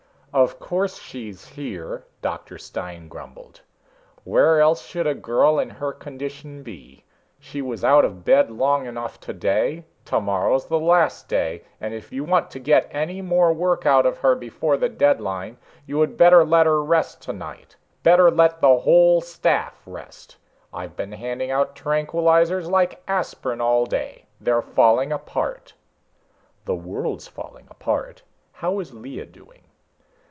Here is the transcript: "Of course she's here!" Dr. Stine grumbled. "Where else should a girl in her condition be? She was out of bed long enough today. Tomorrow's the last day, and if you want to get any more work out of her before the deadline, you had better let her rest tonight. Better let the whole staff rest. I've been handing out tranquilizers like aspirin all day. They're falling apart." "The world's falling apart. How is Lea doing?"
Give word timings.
"Of 0.33 0.59
course 0.61 0.97
she's 0.97 1.45
here!" 1.45 2.05
Dr. 2.21 2.57
Stine 2.57 3.09
grumbled. 3.09 3.59
"Where 4.23 4.61
else 4.61 4.85
should 4.85 5.05
a 5.05 5.13
girl 5.13 5.59
in 5.59 5.69
her 5.71 5.91
condition 5.91 6.63
be? 6.63 7.03
She 7.37 7.61
was 7.61 7.83
out 7.83 8.05
of 8.05 8.23
bed 8.23 8.49
long 8.49 8.85
enough 8.85 9.19
today. 9.19 9.83
Tomorrow's 10.05 10.67
the 10.67 10.79
last 10.79 11.27
day, 11.27 11.63
and 11.81 11.93
if 11.93 12.13
you 12.13 12.23
want 12.23 12.49
to 12.51 12.59
get 12.59 12.87
any 12.91 13.21
more 13.21 13.51
work 13.51 13.85
out 13.85 14.05
of 14.05 14.19
her 14.19 14.33
before 14.33 14.77
the 14.77 14.87
deadline, 14.87 15.57
you 15.85 15.99
had 15.99 16.15
better 16.15 16.45
let 16.45 16.65
her 16.65 16.81
rest 16.81 17.21
tonight. 17.21 17.75
Better 18.01 18.31
let 18.31 18.61
the 18.61 18.79
whole 18.79 19.19
staff 19.19 19.81
rest. 19.85 20.37
I've 20.73 20.95
been 20.95 21.11
handing 21.11 21.51
out 21.51 21.75
tranquilizers 21.75 22.69
like 22.69 23.03
aspirin 23.05 23.59
all 23.59 23.85
day. 23.85 24.27
They're 24.39 24.61
falling 24.61 25.11
apart." 25.11 25.73
"The 26.63 26.75
world's 26.75 27.27
falling 27.27 27.67
apart. 27.69 28.21
How 28.53 28.79
is 28.79 28.93
Lea 28.93 29.25
doing?" 29.25 29.63